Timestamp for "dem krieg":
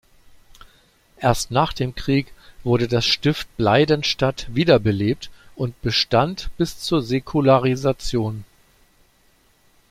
1.73-2.33